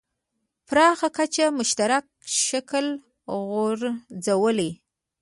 [0.67, 2.05] پراخه کچه مشترک
[2.47, 2.85] شکل
[3.49, 4.71] غورځولی.